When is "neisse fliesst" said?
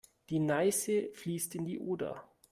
0.39-1.53